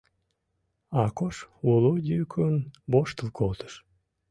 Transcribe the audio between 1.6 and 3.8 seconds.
уло йӱкын воштыл колтыш.